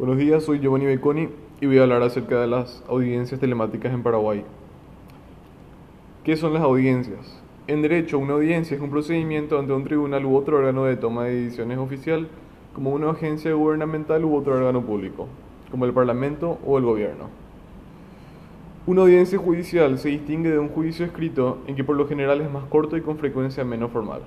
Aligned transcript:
Buenos 0.00 0.16
días, 0.16 0.44
soy 0.44 0.60
Giovanni 0.60 0.86
Becconi 0.86 1.28
y 1.60 1.66
voy 1.66 1.76
a 1.76 1.82
hablar 1.82 2.02
acerca 2.02 2.40
de 2.40 2.46
las 2.46 2.82
audiencias 2.88 3.38
telemáticas 3.38 3.92
en 3.92 4.02
Paraguay. 4.02 4.42
¿Qué 6.24 6.38
son 6.38 6.54
las 6.54 6.62
audiencias? 6.62 7.38
En 7.66 7.82
derecho, 7.82 8.18
una 8.18 8.32
audiencia 8.32 8.74
es 8.74 8.80
un 8.80 8.88
procedimiento 8.88 9.58
ante 9.58 9.74
un 9.74 9.84
tribunal 9.84 10.24
u 10.24 10.36
otro 10.36 10.56
órgano 10.56 10.84
de 10.84 10.96
toma 10.96 11.24
de 11.24 11.42
decisiones 11.42 11.76
oficial, 11.76 12.28
como 12.72 12.92
una 12.92 13.10
agencia 13.10 13.52
gubernamental 13.52 14.24
u 14.24 14.36
otro 14.36 14.54
órgano 14.54 14.80
público, 14.80 15.28
como 15.70 15.84
el 15.84 15.92
Parlamento 15.92 16.58
o 16.64 16.78
el 16.78 16.84
Gobierno. 16.84 17.26
Una 18.86 19.02
audiencia 19.02 19.38
judicial 19.38 19.98
se 19.98 20.08
distingue 20.08 20.48
de 20.48 20.58
un 20.58 20.70
juicio 20.70 21.04
escrito 21.04 21.58
en 21.66 21.76
que 21.76 21.84
por 21.84 21.96
lo 21.96 22.08
general 22.08 22.40
es 22.40 22.50
más 22.50 22.64
corto 22.70 22.96
y 22.96 23.02
con 23.02 23.18
frecuencia 23.18 23.66
menos 23.66 23.90
formal. 23.90 24.22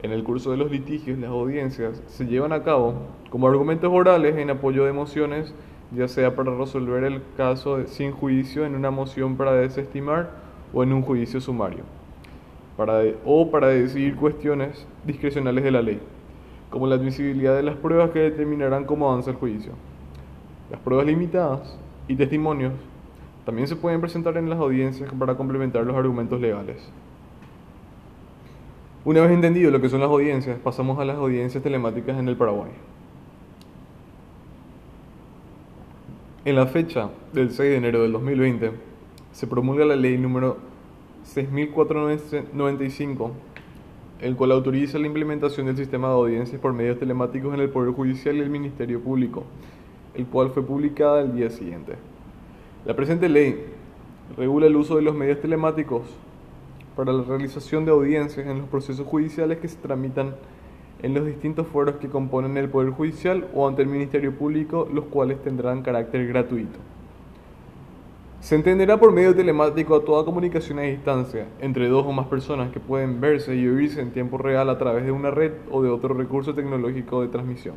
En 0.00 0.12
el 0.12 0.22
curso 0.22 0.52
de 0.52 0.56
los 0.56 0.70
litigios, 0.70 1.18
las 1.18 1.30
audiencias 1.30 2.00
se 2.06 2.24
llevan 2.24 2.52
a 2.52 2.62
cabo 2.62 2.94
como 3.30 3.48
argumentos 3.48 3.90
orales 3.92 4.36
en 4.36 4.48
apoyo 4.48 4.84
de 4.84 4.92
mociones, 4.92 5.52
ya 5.90 6.06
sea 6.06 6.36
para 6.36 6.54
resolver 6.54 7.02
el 7.02 7.20
caso 7.36 7.84
sin 7.86 8.12
juicio 8.12 8.64
en 8.64 8.76
una 8.76 8.92
moción 8.92 9.36
para 9.36 9.52
desestimar 9.54 10.30
o 10.72 10.84
en 10.84 10.92
un 10.92 11.02
juicio 11.02 11.40
sumario, 11.40 11.82
o 13.24 13.50
para 13.50 13.68
decidir 13.68 14.14
cuestiones 14.14 14.86
discrecionales 15.04 15.64
de 15.64 15.72
la 15.72 15.82
ley, 15.82 16.00
como 16.70 16.86
la 16.86 16.94
admisibilidad 16.94 17.56
de 17.56 17.64
las 17.64 17.74
pruebas 17.74 18.10
que 18.10 18.20
determinarán 18.20 18.84
cómo 18.84 19.10
avanza 19.10 19.32
el 19.32 19.36
juicio. 19.36 19.72
Las 20.70 20.78
pruebas 20.78 21.06
limitadas 21.06 21.76
y 22.06 22.14
testimonios 22.14 22.74
también 23.44 23.66
se 23.66 23.74
pueden 23.74 24.00
presentar 24.00 24.36
en 24.36 24.48
las 24.48 24.60
audiencias 24.60 25.12
para 25.18 25.36
complementar 25.36 25.84
los 25.84 25.96
argumentos 25.96 26.40
legales. 26.40 26.88
Una 29.08 29.22
vez 29.22 29.30
entendido 29.30 29.70
lo 29.70 29.80
que 29.80 29.88
son 29.88 30.00
las 30.00 30.10
audiencias, 30.10 30.58
pasamos 30.58 30.98
a 30.98 31.04
las 31.06 31.16
audiencias 31.16 31.62
telemáticas 31.62 32.18
en 32.18 32.28
el 32.28 32.36
Paraguay. 32.36 32.72
En 36.44 36.54
la 36.54 36.66
fecha 36.66 37.08
del 37.32 37.50
6 37.50 37.70
de 37.70 37.76
enero 37.76 38.02
del 38.02 38.12
2020, 38.12 38.72
se 39.32 39.46
promulga 39.46 39.86
la 39.86 39.96
ley 39.96 40.18
número 40.18 40.58
6495, 41.22 43.32
el 44.20 44.36
cual 44.36 44.52
autoriza 44.52 44.98
la 44.98 45.06
implementación 45.06 45.64
del 45.64 45.78
sistema 45.78 46.08
de 46.08 46.14
audiencias 46.14 46.60
por 46.60 46.74
medios 46.74 46.98
telemáticos 46.98 47.54
en 47.54 47.60
el 47.60 47.70
Poder 47.70 47.94
Judicial 47.94 48.36
y 48.36 48.40
el 48.40 48.50
Ministerio 48.50 49.00
Público, 49.00 49.44
el 50.16 50.26
cual 50.26 50.50
fue 50.50 50.62
publicada 50.62 51.22
el 51.22 51.34
día 51.34 51.48
siguiente. 51.48 51.94
La 52.84 52.94
presente 52.94 53.30
ley 53.30 53.58
regula 54.36 54.66
el 54.66 54.76
uso 54.76 54.96
de 54.96 55.02
los 55.02 55.14
medios 55.14 55.40
telemáticos 55.40 56.02
para 56.98 57.12
la 57.12 57.22
realización 57.22 57.84
de 57.84 57.92
audiencias 57.92 58.44
en 58.44 58.58
los 58.58 58.68
procesos 58.68 59.06
judiciales 59.06 59.58
que 59.58 59.68
se 59.68 59.76
tramitan 59.76 60.34
en 61.00 61.14
los 61.14 61.26
distintos 61.26 61.64
foros 61.68 61.94
que 62.00 62.08
componen 62.08 62.56
el 62.56 62.68
Poder 62.68 62.90
Judicial 62.90 63.46
o 63.54 63.68
ante 63.68 63.82
el 63.82 63.88
Ministerio 63.88 64.34
Público, 64.34 64.88
los 64.92 65.04
cuales 65.04 65.40
tendrán 65.40 65.82
carácter 65.82 66.26
gratuito. 66.26 66.76
Se 68.40 68.56
entenderá 68.56 68.98
por 68.98 69.12
medio 69.12 69.32
telemático 69.32 69.94
a 69.94 70.04
toda 70.04 70.24
comunicación 70.24 70.80
a 70.80 70.82
distancia 70.82 71.46
entre 71.60 71.86
dos 71.86 72.04
o 72.04 72.10
más 72.10 72.26
personas 72.26 72.72
que 72.72 72.80
pueden 72.80 73.20
verse 73.20 73.54
y 73.54 73.68
oírse 73.68 74.00
en 74.00 74.10
tiempo 74.10 74.36
real 74.36 74.68
a 74.68 74.76
través 74.76 75.04
de 75.04 75.12
una 75.12 75.30
red 75.30 75.52
o 75.70 75.80
de 75.84 75.90
otro 75.90 76.14
recurso 76.14 76.52
tecnológico 76.52 77.22
de 77.22 77.28
transmisión. 77.28 77.76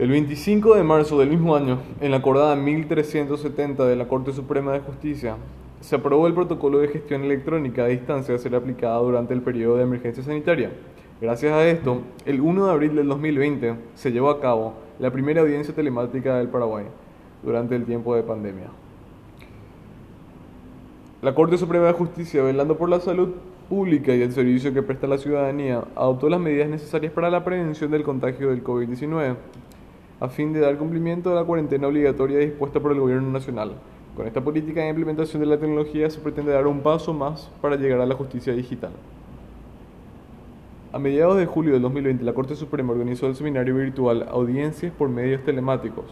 El 0.00 0.10
25 0.10 0.74
de 0.74 0.82
marzo 0.82 1.16
del 1.20 1.28
mismo 1.28 1.54
año, 1.54 1.78
en 2.00 2.10
la 2.10 2.16
acordada 2.16 2.56
1370 2.56 3.86
de 3.86 3.94
la 3.94 4.08
Corte 4.08 4.32
Suprema 4.32 4.72
de 4.72 4.80
Justicia, 4.80 5.36
se 5.80 5.96
aprobó 5.96 6.26
el 6.26 6.34
protocolo 6.34 6.78
de 6.78 6.88
gestión 6.88 7.22
electrónica 7.22 7.84
a 7.84 7.88
distancia 7.88 8.34
a 8.34 8.38
ser 8.38 8.54
aplicada 8.54 8.98
durante 8.98 9.32
el 9.32 9.42
periodo 9.42 9.76
de 9.76 9.84
emergencia 9.84 10.22
sanitaria. 10.22 10.70
Gracias 11.20 11.52
a 11.52 11.66
esto, 11.66 12.02
el 12.26 12.40
1 12.40 12.66
de 12.66 12.72
abril 12.72 12.96
del 12.96 13.08
2020 13.08 13.74
se 13.94 14.12
llevó 14.12 14.30
a 14.30 14.40
cabo 14.40 14.74
la 14.98 15.10
primera 15.10 15.40
audiencia 15.40 15.74
telemática 15.74 16.36
del 16.36 16.48
Paraguay 16.48 16.84
durante 17.42 17.76
el 17.76 17.84
tiempo 17.84 18.14
de 18.14 18.22
pandemia. 18.22 18.66
La 21.22 21.34
Corte 21.34 21.58
Suprema 21.58 21.86
de 21.86 21.92
Justicia, 21.92 22.42
velando 22.42 22.76
por 22.76 22.88
la 22.88 23.00
salud 23.00 23.30
pública 23.68 24.14
y 24.14 24.22
el 24.22 24.32
servicio 24.32 24.72
que 24.72 24.82
presta 24.82 25.06
la 25.06 25.18
ciudadanía, 25.18 25.84
adoptó 25.96 26.28
las 26.28 26.40
medidas 26.40 26.68
necesarias 26.68 27.12
para 27.12 27.30
la 27.30 27.44
prevención 27.44 27.90
del 27.90 28.02
contagio 28.02 28.50
del 28.50 28.64
COVID-19, 28.64 29.36
a 30.20 30.28
fin 30.28 30.52
de 30.52 30.60
dar 30.60 30.76
cumplimiento 30.76 31.30
a 31.32 31.34
la 31.34 31.44
cuarentena 31.44 31.88
obligatoria 31.88 32.38
dispuesta 32.38 32.80
por 32.80 32.92
el 32.92 33.00
Gobierno 33.00 33.30
Nacional 33.30 33.72
con 34.18 34.26
esta 34.26 34.40
política 34.40 34.80
de 34.80 34.88
implementación 34.88 35.38
de 35.38 35.46
la 35.46 35.60
tecnología 35.60 36.10
se 36.10 36.18
pretende 36.18 36.50
dar 36.50 36.66
un 36.66 36.80
paso 36.80 37.14
más 37.14 37.48
para 37.62 37.76
llegar 37.76 38.00
a 38.00 38.06
la 38.06 38.16
justicia 38.16 38.52
digital. 38.52 38.90
A 40.92 40.98
mediados 40.98 41.36
de 41.36 41.46
julio 41.46 41.74
del 41.74 41.82
2020, 41.82 42.24
la 42.24 42.34
Corte 42.34 42.56
Suprema 42.56 42.92
organizó 42.92 43.28
el 43.28 43.36
seminario 43.36 43.76
virtual 43.76 44.26
Audiencias 44.28 44.92
por 44.92 45.08
medios 45.08 45.44
telemáticos, 45.44 46.06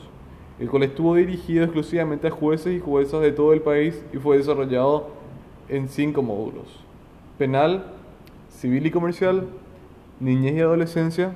el 0.60 0.70
cual 0.70 0.84
estuvo 0.84 1.16
dirigido 1.16 1.64
exclusivamente 1.64 2.28
a 2.28 2.30
jueces 2.30 2.76
y 2.76 2.78
juezas 2.78 3.22
de 3.22 3.32
todo 3.32 3.52
el 3.52 3.60
país 3.60 4.00
y 4.14 4.18
fue 4.18 4.36
desarrollado 4.36 5.08
en 5.68 5.88
cinco 5.88 6.22
módulos. 6.22 6.78
Penal, 7.38 7.86
civil 8.50 8.86
y 8.86 8.92
comercial, 8.92 9.48
niñez 10.20 10.54
y 10.54 10.60
adolescencia, 10.60 11.32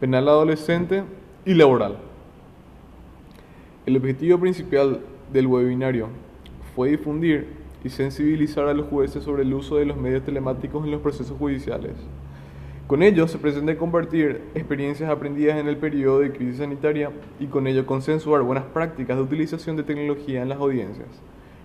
penal 0.00 0.26
adolescente 0.30 1.02
y 1.44 1.52
laboral. 1.52 1.98
El 3.84 3.98
objetivo 3.98 4.38
principal 4.38 5.00
del 5.32 5.46
webinario 5.46 6.08
fue 6.74 6.90
difundir 6.90 7.46
y 7.84 7.88
sensibilizar 7.88 8.66
a 8.66 8.74
los 8.74 8.86
jueces 8.86 9.24
sobre 9.24 9.42
el 9.42 9.54
uso 9.54 9.76
de 9.76 9.86
los 9.86 9.96
medios 9.96 10.24
telemáticos 10.24 10.84
en 10.84 10.90
los 10.90 11.00
procesos 11.00 11.36
judiciales. 11.38 11.92
Con 12.86 13.02
ello 13.02 13.28
se 13.28 13.38
pretende 13.38 13.76
compartir 13.76 14.42
experiencias 14.54 15.10
aprendidas 15.10 15.58
en 15.58 15.68
el 15.68 15.76
periodo 15.76 16.20
de 16.20 16.32
crisis 16.32 16.58
sanitaria 16.58 17.10
y 17.38 17.46
con 17.46 17.66
ello 17.66 17.86
consensuar 17.86 18.42
buenas 18.42 18.64
prácticas 18.64 19.16
de 19.16 19.22
utilización 19.22 19.76
de 19.76 19.84
tecnología 19.84 20.42
en 20.42 20.48
las 20.48 20.58
audiencias, 20.58 21.08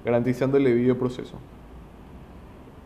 garantizando 0.06 0.58
el 0.58 0.66
debido 0.66 0.98
proceso. 0.98 1.40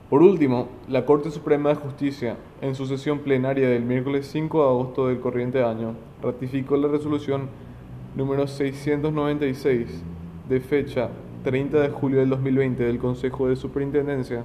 Por 0.10 0.24
último, 0.24 0.70
la 0.88 1.06
Corte 1.06 1.30
Suprema 1.30 1.70
de 1.70 1.76
Justicia, 1.76 2.38
en 2.62 2.74
su 2.74 2.86
sesión 2.88 3.20
plenaria 3.20 3.70
del 3.70 3.84
miércoles 3.84 4.28
5 4.32 4.58
de 4.58 4.68
agosto 4.70 5.08
del 5.08 5.20
corriente 5.20 5.62
año, 5.62 5.96
ratificó 6.24 6.78
la 6.78 6.88
resolución 6.88 7.50
número 8.16 8.48
696 8.48 10.04
de 10.50 10.60
fecha 10.60 11.10
30 11.44 11.80
de 11.80 11.90
julio 11.90 12.20
del 12.20 12.30
2020 12.30 12.84
del 12.84 12.98
Consejo 12.98 13.48
de 13.48 13.56
Superintendencia, 13.56 14.44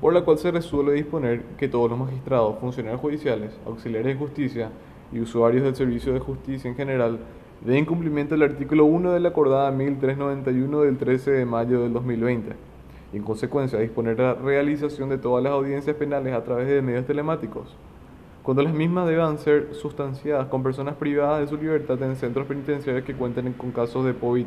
por 0.00 0.14
la 0.14 0.22
cual 0.22 0.38
se 0.38 0.50
resuelve 0.50 0.94
disponer 0.94 1.42
que 1.58 1.68
todos 1.68 1.90
los 1.90 1.98
magistrados, 1.98 2.58
funcionarios 2.58 3.02
judiciales, 3.02 3.52
auxiliares 3.66 4.14
de 4.14 4.18
justicia 4.18 4.70
y 5.12 5.20
usuarios 5.20 5.62
del 5.62 5.76
servicio 5.76 6.14
de 6.14 6.20
justicia 6.20 6.70
en 6.70 6.74
general 6.74 7.18
den 7.60 7.84
cumplimiento 7.84 8.34
al 8.34 8.42
artículo 8.42 8.86
1 8.86 9.12
de 9.12 9.20
la 9.20 9.28
acordada 9.28 9.70
1391 9.70 10.80
del 10.80 10.96
13 10.96 11.30
de 11.32 11.44
mayo 11.44 11.82
del 11.82 11.92
2020 11.92 12.52
y 13.12 13.16
en 13.18 13.22
consecuencia 13.22 13.78
disponer 13.78 14.18
la 14.18 14.32
realización 14.32 15.10
de 15.10 15.18
todas 15.18 15.44
las 15.44 15.52
audiencias 15.52 15.94
penales 15.96 16.32
a 16.32 16.42
través 16.42 16.66
de 16.66 16.80
medios 16.80 17.04
telemáticos, 17.04 17.76
cuando 18.42 18.62
las 18.62 18.72
mismas 18.72 19.06
deban 19.06 19.36
ser 19.36 19.74
sustanciadas 19.74 20.46
con 20.46 20.62
personas 20.62 20.96
privadas 20.96 21.40
de 21.42 21.46
su 21.46 21.62
libertad 21.62 22.02
en 22.02 22.16
centros 22.16 22.46
penitenciarios 22.46 23.04
que 23.04 23.14
cuenten 23.14 23.52
con 23.52 23.70
casos 23.70 24.06
de 24.06 24.14
COVID 24.14 24.46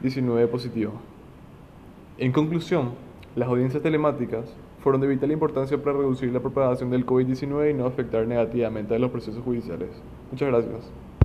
19 0.00 0.46
positivo. 0.48 0.92
En 2.18 2.32
conclusión, 2.32 2.92
las 3.34 3.48
audiencias 3.48 3.82
telemáticas 3.82 4.54
fueron 4.80 5.00
de 5.00 5.08
vital 5.08 5.32
importancia 5.32 5.76
para 5.82 5.98
reducir 5.98 6.32
la 6.32 6.40
propagación 6.40 6.90
del 6.90 7.04
COVID-19 7.04 7.70
y 7.70 7.74
no 7.74 7.86
afectar 7.86 8.26
negativamente 8.26 8.94
a 8.94 8.98
los 8.98 9.10
procesos 9.10 9.42
judiciales. 9.42 9.90
Muchas 10.30 10.48
gracias. 10.48 10.90